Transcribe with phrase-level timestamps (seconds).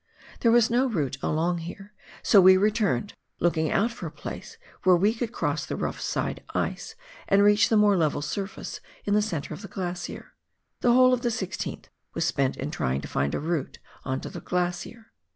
[0.39, 1.93] There was no route along here,
[2.23, 6.43] so we returned, looking out for a place where we could cross the rough side
[6.55, 6.95] ice
[7.27, 10.33] and reach the more level surface in the centre of the glacier.
[10.79, 11.85] The whole of the 16th
[12.15, 15.11] was spent in trying to find a route on to the glacier.